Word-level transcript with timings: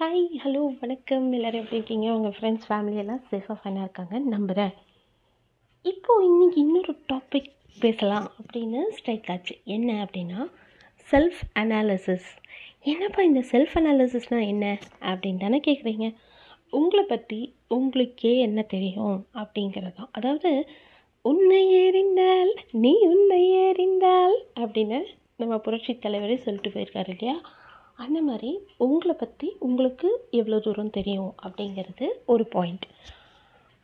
Hi 0.00 0.26
hello 0.42 0.60
வணக்கம். 0.80 1.24
எல்லோரும் 1.32 1.60
எப்படி 1.60 1.76
இருக்கீங்க? 1.76 2.08
உங்கள் 2.16 2.34
ஃப்ரெண்ட்ஸ் 2.36 2.66
ஃபேமிலியெல்லாம் 2.68 3.22
சேஃபாக 3.30 3.56
ஃபைனாக 3.60 3.84
இருக்காங்க. 3.86 4.18
நம்புகிறேன் 4.18 4.74
இப்போது 5.84 6.26
இன்றைக்கி 6.28 6.58
இன்னொரு 6.64 6.92
டாபிக் 7.12 7.48
பேசலாம் 7.78 8.28
அப்படின்னு 8.40 8.80
ஸ்ட்ரைக் 8.90 9.30
ஆச்சு. 9.30 9.54
என்ன 9.64 9.88
அப்படின்னா 10.04 10.38
செல்ஃப் 11.08 11.40
அனாலிசிஸ் 11.62 12.28
என்னப்பா 12.82 13.22
இந்த 13.22 13.42
செல்ஃப் 13.52 13.74
அனாலிசிஸ்னால் 13.74 14.46
என்ன 14.46 14.78
அப்படின்னு 15.00 15.36
தானே 15.36 15.60
கேட்குறீங்க 15.68 16.08
உங்களை 16.70 17.04
பற்றி 17.04 17.40
உங்களுக்கே 17.68 18.38
என்ன 18.38 18.62
தெரியும் 18.62 19.18
அப்படிங்கிறது? 19.34 19.94
தான் 19.94 20.12
அதாவது 20.12 20.52
உன்னை 21.24 21.62
ஏறிந்தால் 21.82 22.52
நீ 22.84 22.96
உன்னை 23.12 23.42
ஏறிந்தால் 23.66 24.38
அப்படின்னு 24.60 25.00
நம்ம 25.36 25.58
புரட்சி 25.58 25.92
தலைவரே 25.92 26.38
சொல்லிட்டு 26.38 26.70
போயிருக்காரு 26.70 27.12
இல்லையா? 27.16 27.38
அந்த 27.98 28.18
மாதிரி 28.22 28.50
உங்களை 28.78 29.14
பற்றி 29.14 29.48
உங்களுக்கு 29.58 30.08
எவ்வளோ 30.30 30.58
தூரம் 30.58 30.90
தெரியும் 30.90 31.30
அப்படிங்கிறது 31.42 32.06
ஒரு 32.26 32.44
பாயிண்ட் 32.46 32.86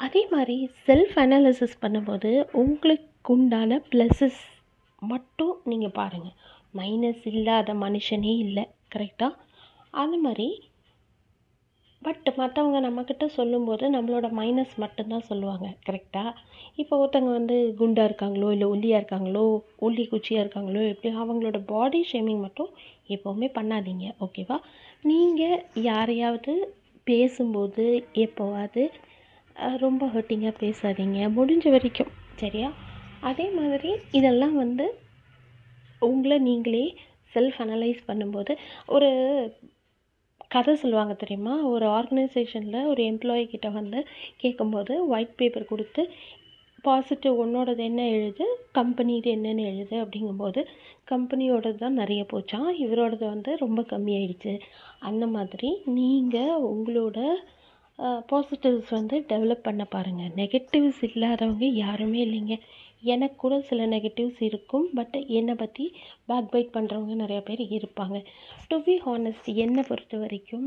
அதே 0.01 0.23
மாதிரி 0.30 0.56
செல்ஃப் 0.87 1.16
அனாலிசிஸ் 1.19 1.80
பண்ணும்போது 1.80 2.30
உங்களுக்கு 2.55 3.33
உண்டான 3.33 3.80
ப்ளஸஸ் 3.92 4.42
மட்டும் 5.03 5.55
நீங்கள் 5.65 5.97
பாருங்கள் 5.97 6.37
மைனஸ் 6.75 7.25
இல்லாத 7.25 7.75
மனுஷனே 7.75 8.34
இல்லை 8.39 8.65
கரெக்டாக 8.95 9.41
அந்த 9.95 10.17
மாதிரி 10.19 10.48
பட் 12.03 12.27
மற்றவங்க 12.39 12.78
நம்மக்கிட்ட 12.81 13.27
சொல்லும்போது 13.34 13.84
நம்மளோட 13.91 14.27
மைனஸ் 14.31 14.73
மட்டும்தான் 14.77 15.28
சொல்லுவாங்க 15.28 15.67
கரெக்டாக 15.87 16.33
இப்போ 16.75 16.95
ஒருத்தவங்க 16.97 17.33
வந்து 17.33 17.56
குண்டாக 17.78 18.09
இருக்காங்களோ 18.09 18.48
இல்லை 18.51 18.67
ஒல்லியாக 18.69 19.01
இருக்காங்களோ 19.01 19.45
ஒல்லி 19.81 20.05
குச்சியாக 20.06 20.45
இருக்காங்களோ 20.45 20.83
எப்படி 20.89 21.11
அவங்களோட 21.17 21.59
பாடி 21.65 22.01
ஷேமிங் 22.12 22.42
மட்டும் 22.42 22.70
எப்போவுமே 23.09 23.49
பண்ணாதீங்க 23.55 24.07
ஓகேவா 24.21 24.57
நீங்கள் 25.03 25.65
யாரையாவது 25.83 26.53
பேசும்போது 27.05 27.87
எப்போவாது 28.15 28.83
ரொம்ப 29.78 30.06
ஹர்ட்டிங்காக 30.06 30.55
பேசாதீங்க 30.61 31.19
முடிஞ்ச 31.31 31.70
வரைக்கும் 31.70 32.12
சரியா? 32.37 32.69
அதே 33.20 33.51
மாதிரி 33.51 33.91
இதெல்லாம் 34.11 34.55
வந்து 34.55 34.87
உங்களை 36.03 36.39
நீங்களே 36.39 36.84
செல்ஃப் 37.34 37.59
அனலைஸ் 37.59 38.01
பண்ணும்போது 38.06 38.53
ஒரு 38.87 39.09
கதை 40.48 40.75
சொல்லுவாங்க 40.75 41.15
தெரியுமா? 41.15 41.62
ஒரு 41.65 41.87
ஆர்கனைசேஷனில் 41.87 42.87
ஒரு 42.87 43.03
எம்ப்ளாயி 43.03 43.47
கிட்ட 43.47 43.69
வந்து 43.69 44.00
கேட்கும்போது 44.37 45.09
ஒயிட் 45.09 45.37
பேப்பர் 45.37 45.65
கொடுத்து 45.65 46.03
பாசிட்டிவ் 46.87 47.41
உன்னோடது 47.45 47.83
என்ன 47.89 48.03
எழுது? 48.17 48.45
கம்பெனிது 48.79 49.29
என்னென்னு 49.37 49.63
எழுது 49.73 49.97
அப்படிங்கும்போது 50.05 50.61
கம்பெனியோடது 51.11 51.79
தான் 51.79 51.99
நிறைய 52.01 52.23
போச்சான் 52.33 52.69
இவரோடது 52.85 53.25
வந்து 53.35 53.51
ரொம்ப 53.65 53.81
கம்மியாயிடுச்சு. 53.93 54.55
அந்த 55.09 55.25
மாதிரி 55.37 55.71
நீங்கள் 55.99 56.62
உங்களோட 56.73 57.19
பாசிட்டிவ்ஸ் 58.31 58.93
வந்து 58.99 59.17
டெவலப் 59.33 59.67
பண்ண 59.67 59.83
பாருங்கள் 59.93 60.33
நெகட்டிவ்ஸ் 60.41 61.03
இல்லாதவங்க 61.09 61.67
யாருமே 61.83 62.19
இல்லைங்க. 62.27 62.57
எனக்கு 63.15 63.37
கூட 63.37 63.55
சில 63.69 63.87
நெகட்டிவ்ஸ் 63.87 64.41
இருக்கும். 64.49 64.87
பட் 64.95 65.17
என்னை 65.39 65.55
பற்றி 65.55 65.85
பேக் 66.27 66.51
பைட் 66.53 66.75
பண்ணுறவங்க 66.77 67.17
நிறையா 67.23 67.43
பேர் 67.49 67.62
இருப்பாங்க. 67.79 68.19
டு 68.71 68.79
பி 68.87 68.97
ஹானஸ்ட் 69.07 69.51
என்னை 69.65 69.85
பொறுத்த 69.89 70.17
வரைக்கும் 70.25 70.67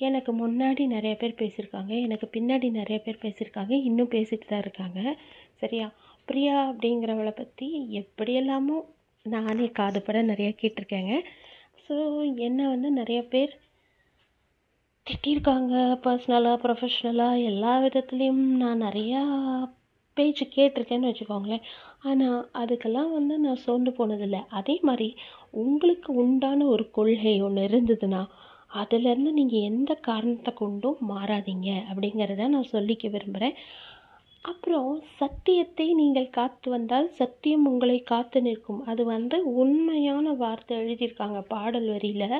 எனக்கு 0.00 0.32
முன்னாடி 0.32 0.86
நிறைய 0.86 1.16
பேர் 1.16 1.38
பேசியிருக்காங்க. 1.38 1.92
எனக்கு 2.02 2.26
பின்னாடி 2.32 2.70
நிறைய 2.70 2.98
பேர் 3.04 3.22
பேசியிருக்காங்க. 3.22 3.74
இன்னும் 3.84 4.10
பேசிட்டு 4.10 4.46
தான் 4.46 4.60
இருக்காங்க. 4.60 5.00
சரியா? 5.54 5.86
பிரியா 6.24 6.70
அப்படிங்கிறவளை 6.70 7.30
பற்றி 7.30 7.68
எப்படியெல்லாமோ 8.00 8.76
நானே 9.22 9.66
காதுபட 9.78 10.22
நிறைய 10.22 10.50
கேட்டிருக்கேங்க. 10.60 11.14
ஸோ 11.84 11.94
என்னை 12.36 12.64
வந்து 12.66 12.90
நிறைய 12.90 13.20
பேர் 13.24 13.52
திட்டியிருக்காங்க. 15.06 15.74
பர்சனலாக 16.04 16.62
ப்ரொஃபஷ்னலாக 16.64 17.44
எல்லா 17.44 17.80
விதத்துலேயும் 17.80 18.44
நான் 18.62 18.82
நிறையா 18.82 19.20
பேச்சு 20.16 20.44
கேட்டிருக்கேன்னு 20.56 21.10
வச்சுக்கோங்களேன். 21.10 21.64
ஆனால் 22.02 22.50
அதுக்கெல்லாம் 22.54 23.10
வந்து 23.12 23.38
நான் 23.38 23.62
சோர்ந்து 23.64 23.90
போனதில்லை. 23.90 24.40
அதே 24.48 24.76
மாதிரி 24.82 25.08
உங்களுக்கு 25.50 26.14
உண்டான 26.14 26.66
ஒரு 26.66 26.90
கொள்கை 26.90 27.34
ஒன்று 27.42 27.68
இருந்ததுன்னா 27.68 28.22
அதுலேருந்து 28.70 29.30
நீங்கள் 29.32 29.66
எந்த 29.70 29.92
காரணத்தை 30.08 30.52
கொண்டும் 30.54 30.98
மாறாதீங்க 31.10 31.70
அப்படிங்கிறத 31.90 32.48
நான் 32.48 32.72
சொல்லிக்க 32.72 33.10
விரும்புகிறேன் 33.10 33.56
அப்புறம் 34.44 34.90
சத்தியத்தை 35.18 35.86
நீங்கள் 35.94 36.28
காத்து 36.30 36.68
வந்தால் 36.70 37.08
சத்தியம் 37.10 37.64
உங்களை 37.64 37.96
காத்து 38.02 38.38
நிற்கும். 38.42 38.80
அது 38.84 39.02
வந்து 39.04 39.36
உண்மையான 39.62 40.32
வார்த்தை 40.32 40.74
எழுதியிருக்காங்க 40.78 41.40
பாடல் 41.48 41.88
வரியில். 41.88 42.36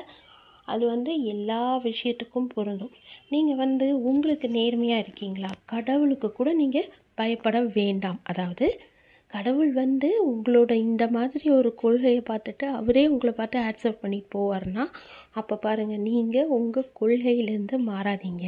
அது 0.65 0.83
வந்து 0.87 1.11
எல்லா 1.23 1.61
விஷயத்துக்கும் 1.83 2.51
பொருந்தும். 2.55 2.93
நீங்கள் 3.29 3.55
வந்து 3.55 3.87
உங்களுக்கு 4.01 4.49
நேர்மையாக 4.49 5.03
இருக்கீங்களா? 5.05 5.51
கடவுளுக்கு 5.65 6.29
கூட 6.31 6.53
நீங்கள் 6.53 6.91
பயப்பட 7.15 7.59
வேண்டாம். 7.77 8.19
அதாவது 8.23 8.67
கடவுள் 9.33 9.71
வந்து 9.71 10.07
உங்களோட 10.29 10.71
இந்த 10.71 11.03
மாதிரி 11.07 11.49
ஒரு 11.49 11.69
கொள்கையை 11.75 12.21
பார்த்துட்டு 12.29 12.65
அவரே 12.77 13.07
உங்களை 13.07 13.33
பார்த்து 13.33 13.57
ஆக்செப்ட் 13.59 14.01
பண்ணிட்டு 14.01 14.29
போவார்னா 14.37 14.83
அப்போ 15.31 15.55
பாருங்கள் 15.55 16.05
நீங்கள் 16.07 16.51
உங்கள் 16.57 16.91
கொள்கையிலேருந்து 16.99 17.77
மாறாதீங்க. 17.89 18.45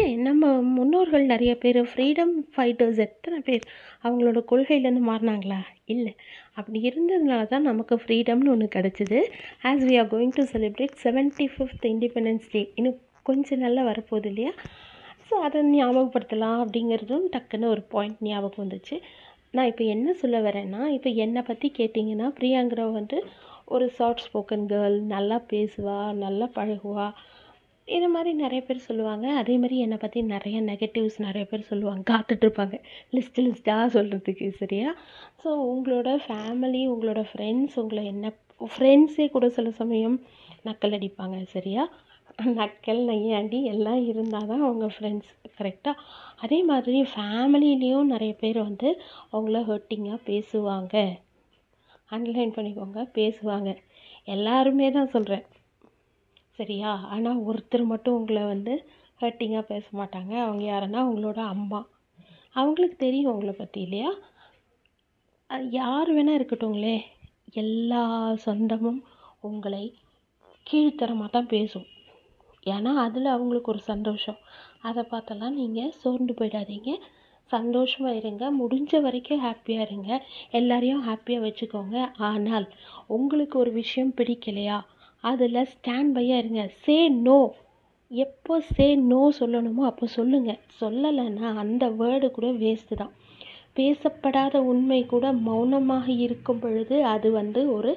ஏன்? 0.00 0.20
நம்ம 0.22 0.50
முன்னோர்கள் 0.62 1.24
நிறைய 1.24 1.52
பேர் 1.58 1.78
ஃப்ரீடம் 1.84 2.34
ஃபைட்டர்ஸ் 2.56 2.98
எத்தனை 2.98 3.38
பேர் 3.40 3.64
அவங்களோட 4.04 4.40
கொள்கையிலேருந்து 4.50 5.04
மாறினாங்களா? 5.10 5.60
இல்லை. 5.84 6.12
அப்படி 6.54 6.80
இருந்ததுனால 6.90 7.46
தான் 7.46 7.62
நமக்கு 7.62 7.96
ஃப்ரீடம்னு 7.96 8.48
ஒன்று 8.48 8.68
கிடச்சிது. 8.76 9.20
As 9.62 9.84
we 9.84 9.96
are 9.98 10.12
going 10.14 10.36
to 10.36 10.44
celebrate 10.54 10.96
seventy 11.04 11.46
fifth 11.56 11.86
Independence 11.94 12.48
Day 12.52 12.72
இன்னும் 12.74 12.98
கொஞ்சம் 13.22 13.58
நல்லா 13.58 13.82
வரப்போகுது 13.82 14.24
இல்லையா? 14.24 14.52
ஸோ 15.26 15.34
அதை 15.46 15.60
ஞாபகப்படுத்தலாம் 15.72 16.60
அப்படிங்கிறதும் 16.62 17.26
டக்குன்னு 17.36 17.72
ஒரு 17.74 17.82
பாயிண்ட் 17.88 18.18
ஞாபகம் 18.20 18.62
வந்துச்சு. 18.64 18.96
நான் 19.54 19.70
இப்போ 19.70 19.84
என்ன 19.94 20.12
சொல்ல 20.20 20.36
வரேன்னா 20.40 20.82
இப்போ 20.96 21.10
என்னை 21.24 21.42
பற்றி 21.42 21.68
கேட்டிங்கன்னா 21.78 22.28
பிரியாங்கிறவ 22.38 22.92
வந்து 22.92 23.16
ஒரு 23.74 23.86
சாஃப்ட் 23.98 24.24
ஸ்போக்கன் 24.26 24.64
கேர்ள் 24.70 24.96
நல்லா 25.14 25.36
பேசுவா 25.50 25.98
நல்லா 26.22 26.46
பழகுவா. 26.56 27.06
இது 27.88 28.08
மாதிரி 28.08 28.30
நிறைய 28.34 28.60
பேர் 28.66 28.86
சொல்லுவாங்க. 28.88 29.26
அதே 29.40 29.54
மாதிரி 29.58 29.76
என்னை 29.78 29.96
பற்றி 29.96 30.20
நிறைய 30.34 30.56
நெகட்டிவ்ஸ் 30.62 31.18
நிறைய 31.18 31.44
பேர் 31.50 31.68
சொல்லுவாங்க. 31.70 32.02
காத்துட்ருப்பாங்க 32.12 32.76
லிஸ்ட் 33.16 33.40
லிஸ்ட்டாக 33.46 33.86
சொல்கிறதுக்கு 33.96 34.48
சரியா? 34.62 34.90
ஸோ 35.42 35.48
உங்களோட 35.72 36.10
ஃபேமிலி 36.26 36.82
உங்களோட 36.94 37.22
ஃப்ரெண்ட்ஸ் 37.32 37.76
உங்களை 37.82 38.04
என்ன 38.12 38.32
ஃப்ரெண்ட்ஸே 38.70 39.26
கூட 39.30 39.46
சில 39.58 39.70
சமயம் 39.80 40.16
நக்கல் 40.64 40.96
அடிப்பாங்க 40.98 41.38
சரியா? 41.56 41.84
நக்கல் 42.38 43.02
நையாண்டி 43.04 43.64
எல்லாம் 43.64 44.04
இருந்தால் 44.04 44.46
தான் 44.46 44.62
அவங்க 44.62 44.86
ஃப்ரெண்ட்ஸ் 44.86 45.32
கரெக்டாக 45.58 46.02
அதே 46.36 46.62
மாதிரி 46.62 47.02
ஃபேமிலிலேயும் 47.02 48.12
நிறைய 48.14 48.32
பேர் 48.34 48.58
வந்து 48.62 48.88
அவங்கள 49.32 49.60
ஹர்ட்டிங்காக 49.70 50.20
பேசுவாங்க. 50.30 50.94
அண்டர்லைன் 52.10 52.56
பண்ணிக்கோங்க 52.56 53.02
பேசுவாங்க. 53.18 53.70
எல்லாருமே 54.24 54.90
தான் 54.90 55.08
சொல்கிறேன் 55.08 55.44
சரியா? 56.58 56.90
ஆனால் 57.14 57.38
ஒருத்தர் 57.38 57.84
மட்டும் 57.84 58.14
உங்களை 58.14 58.42
வந்து 58.42 58.74
ஹர்ட்டிங்காக 59.20 59.60
பேச 59.60 59.84
மாட்டாங்க. 59.92 60.32
அவங்க 60.46 60.64
யாருன்னா 60.72 61.00
அவங்களோட 61.04 61.40
அம்மா. 61.54 61.80
அவங்களுக்கு 62.52 62.96
தெரியும் 62.96 63.32
உங்களை 63.32 63.52
பற்றி 63.52 63.80
இல்லையா? 63.80 64.10
அது 65.46 65.70
யார் 65.70 66.10
வேணால் 66.12 66.38
இருக்கட்டுங்களே 66.38 66.96
எல்லா 67.52 68.34
சொந்தமும் 68.34 69.00
உங்களை 69.40 69.84
கீழ்த்தரமாக 70.70 71.30
தான் 71.30 71.46
பேசும். 71.46 71.86
ஏன்னா 72.66 72.92
அதில் 73.04 73.34
அவங்களுக்கு 73.34 73.72
ஒரு 73.74 73.82
சந்தோஷம். 73.92 74.38
அதை 74.88 75.02
பார்த்தெல்லாம் 75.12 75.58
நீங்கள் 75.60 75.94
சோர்ந்து 76.02 76.34
போயிடாதீங்க. 76.40 76.92
சந்தோஷமாக 77.50 78.18
இருங்க. 78.20 78.44
முடிஞ்ச 78.60 79.00
வரைக்கும் 79.06 79.42
ஹாப்பியாக 79.46 79.86
இருங்க. 79.88 80.10
எல்லாரையும் 80.50 81.02
ஹாப்பியாக 81.08 81.44
வச்சுக்கோங்க. 81.46 81.96
ஆனால் 82.30 82.66
உங்களுக்கு 83.08 83.56
ஒரு 83.58 83.72
விஷயம் 83.80 84.14
பிடிக்கலையா? 84.20 84.78
அதில் 85.24 85.68
ஸ்டாண்ட் 85.74 86.14
பையாக 86.16 86.42
இருங்க. 86.42 86.62
சே 86.84 86.96
நோ 87.26 87.40
எப்போ 88.10 88.54
சே 88.74 88.86
நோ 89.10 89.20
சொல்லணுமோ 89.40 89.82
அப்போ 89.90 90.06
சொல்லுங்கள் 90.16 90.62
சொல்லலைன்னா 90.80 91.48
அந்த 91.62 91.84
வேர்டு 92.00 92.26
கூட 92.30 92.48
வேஸ்ட்டு 92.62 92.98
தான். 93.02 93.12
பேசப்படாத 93.78 94.56
உண்மை 94.70 94.98
கூட 95.12 95.26
மௌனமாக 95.46 96.06
இருக்கும் 96.24 96.62
பொழுது 96.64 96.96
அது 97.14 97.28
வந்து 97.38 97.60
ஒரு 97.76 97.92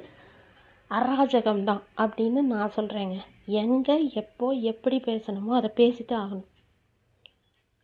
அராஜகம் 0.91 1.63
தான் 1.69 1.81
அப்படின்னு 2.03 2.41
நான் 2.51 2.75
சொல்கிறேங்க 2.77 3.17
எங்கே 3.47 3.95
எப்போ 4.21 4.47
எப்படி 4.71 4.97
பேசணுமோ 5.07 5.51
அதை 5.59 5.69
பேசிட்டு 5.79 6.15
ஆகணும். 6.23 6.49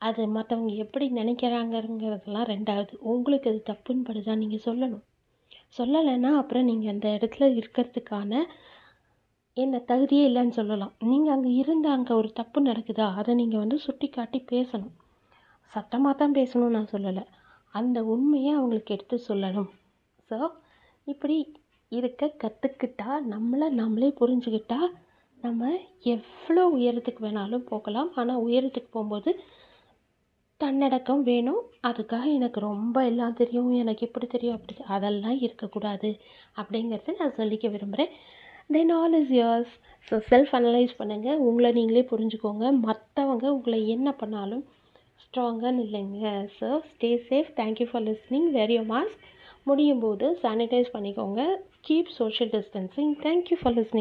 அது 0.02 0.22
மற்றவங்க 0.36 0.74
எப்படி 0.76 1.06
நினைக்கிறாங்கங்கிறதெல்லாம் 1.10 2.50
ரெண்டாவது. 2.54 2.94
உங்களுக்கு 3.12 3.50
அது 3.52 3.62
தப்புன்னு 3.70 4.06
படுதா 4.08 4.36
நீங்கள் 4.36 4.66
சொல்லணும். 4.68 5.04
சொல்லலைன்னா 5.78 6.32
அப்புறம் 6.38 6.68
நீங்கள் 6.70 6.92
அந்த 6.94 7.08
இடத்துல 7.18 7.46
இருக்கிறதுக்கான 7.58 8.32
என்ன 9.58 9.78
தகுதியே 9.92 10.24
இல்லைன்னு 10.30 10.58
சொல்லலாம். 10.60 10.94
நீங்கள் 11.10 11.34
அங்கே 11.36 11.52
இருந்து 11.54 11.90
அங்கே 11.90 12.14
ஒரு 12.14 12.30
தப்பு 12.34 12.60
நடக்குதா 12.62 13.08
அதை 13.20 13.32
நீங்கள் 13.36 13.60
வந்து 13.60 13.78
சுட்டி 13.80 14.10
காட்டி 14.10 14.40
பேசணும். 14.54 14.96
சத்தமாக 15.72 16.16
தான் 16.18 16.36
பேசணும்னு 16.40 16.78
நான் 16.78 16.94
சொல்லலை. 16.96 17.24
அந்த 17.74 17.98
உண்மையை 18.04 18.52
அவங்களுக்கு 18.54 18.94
எடுத்து 18.96 19.18
சொல்லணும். 19.30 19.70
ஸோ 20.32 20.38
இப்படி 21.08 21.38
இருக்க 21.92 22.28
கற்றுக்கிட்டா 22.44 23.10
நம்மளை 23.34 23.70
நம்மளே 23.82 24.10
புரிஞ்சுக்கிட்டா 24.20 24.80
நம்ம 25.44 25.70
எவ்வளோ 26.14 26.64
உயரத்துக்கு 26.78 27.22
வேணாலும் 27.26 27.68
போகலாம். 27.72 28.10
ஆனால் 28.16 28.44
உயரத்துக்கு 28.48 28.90
போகும்போது 28.92 29.32
தன்னடக்கம் 30.62 31.24
வேணும். 31.30 31.62
அதுக்காக 31.90 32.26
எனக்கு 32.38 32.60
ரொம்ப 32.60 33.06
எல்லாம் 33.12 33.38
தெரியும். 33.40 33.72
எனக்கு 33.84 34.08
இப்படி 34.08 34.28
தெரியும்? 34.28 34.58
அப்படி 34.58 34.76
அதெல்லாம் 34.96 35.40
இருக்கக்கூடாது 35.46 36.12
அப்படிங்கிறத 36.62 37.16
நான் 37.22 37.38
சொல்லிக்க 37.40 37.72
விரும்புகிறேன் 37.76 38.12
then 38.76 38.94
all 38.98 39.16
is 39.22 39.34
yours 39.40 39.74
so 40.08 40.18
self 40.30 40.54
analyse 40.58 40.94
பண்ணுங்கள் 41.00 41.42
உங்களை 41.48 41.72
நீங்களே 41.72 42.04
புரிஞ்சுக்கோங்க. 42.12 42.66
மற்றவங்க 42.88 43.48
உங்களை 43.48 43.88
என்ன 43.96 44.12
பண்ணாலும் 44.22 44.64
ஸ்ட்ராங்காக 45.24 45.74
இல்லைங்க. 45.86 46.48
So 46.60 46.70
stay 46.92 47.12
safe 47.30 47.52
thank you 47.60 47.88
for 47.90 48.06
listening 48.10 48.50
wear 48.60 48.78
mask 48.94 49.20
முடியும் 49.64 50.00
போது 50.00 50.28
சானிடைஸ் 50.44 50.94
பண்ணிக்கோங்க. 50.94 51.42
Keep 51.88 52.10
social 52.20 52.52
distancing 52.56 53.12
thank you 53.26 53.56
for 53.60 53.74
listening 53.74 54.00